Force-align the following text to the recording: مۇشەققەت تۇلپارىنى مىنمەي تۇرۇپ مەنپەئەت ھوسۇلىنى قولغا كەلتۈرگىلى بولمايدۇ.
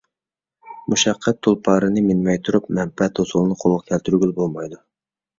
مۇشەققەت 0.91 1.35
تۇلپارىنى 1.47 2.01
مىنمەي 2.05 2.39
تۇرۇپ 2.47 2.71
مەنپەئەت 2.77 3.21
ھوسۇلىنى 3.23 3.59
قولغا 3.65 3.83
كەلتۈرگىلى 3.91 4.35
بولمايدۇ. 4.41 4.81